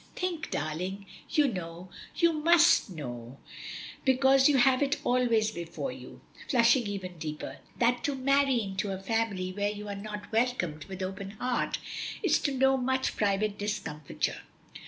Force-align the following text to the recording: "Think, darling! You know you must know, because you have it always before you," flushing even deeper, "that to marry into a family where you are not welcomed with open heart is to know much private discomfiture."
"Think, 0.15 0.49
darling! 0.49 1.05
You 1.29 1.47
know 1.47 1.91
you 2.15 2.33
must 2.33 2.89
know, 2.89 3.37
because 4.03 4.49
you 4.49 4.57
have 4.57 4.81
it 4.81 4.97
always 5.03 5.51
before 5.51 5.91
you," 5.91 6.21
flushing 6.49 6.87
even 6.87 7.19
deeper, 7.19 7.57
"that 7.77 8.03
to 8.05 8.15
marry 8.15 8.63
into 8.63 8.89
a 8.91 8.99
family 8.99 9.51
where 9.53 9.69
you 9.69 9.87
are 9.89 9.95
not 9.95 10.31
welcomed 10.31 10.85
with 10.85 11.03
open 11.03 11.29
heart 11.39 11.77
is 12.23 12.39
to 12.39 12.51
know 12.51 12.77
much 12.77 13.15
private 13.15 13.59
discomfiture." 13.59 14.41